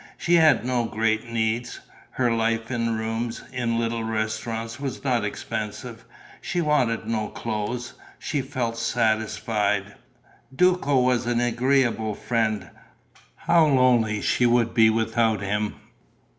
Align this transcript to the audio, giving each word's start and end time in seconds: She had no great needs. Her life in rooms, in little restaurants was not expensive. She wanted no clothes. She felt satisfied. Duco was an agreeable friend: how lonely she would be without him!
She 0.17 0.33
had 0.37 0.65
no 0.65 0.85
great 0.85 1.29
needs. 1.29 1.79
Her 2.13 2.31
life 2.31 2.71
in 2.71 2.97
rooms, 2.97 3.43
in 3.53 3.77
little 3.77 4.03
restaurants 4.03 4.79
was 4.79 5.03
not 5.03 5.23
expensive. 5.23 6.05
She 6.41 6.59
wanted 6.59 7.05
no 7.05 7.27
clothes. 7.27 7.93
She 8.17 8.41
felt 8.41 8.79
satisfied. 8.79 9.93
Duco 10.55 10.99
was 10.99 11.27
an 11.27 11.39
agreeable 11.39 12.15
friend: 12.15 12.71
how 13.35 13.67
lonely 13.67 14.21
she 14.23 14.47
would 14.47 14.73
be 14.73 14.89
without 14.89 15.41
him! 15.41 15.75